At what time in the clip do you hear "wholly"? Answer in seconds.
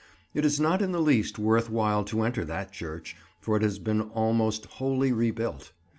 4.65-5.11